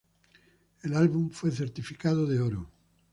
El 0.81 0.95
álbum 0.95 1.29
fue 1.29 1.51
certificado 1.51 2.25
de 2.25 2.39
oro. 2.39 2.67